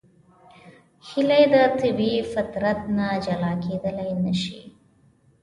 هیلۍ 1.07 1.43
له 1.53 1.61
طبیعي 1.79 2.21
فطرت 2.33 2.79
نه 2.97 3.07
جلا 3.25 3.53
کېدلی 3.63 4.11
نشي 4.23 4.61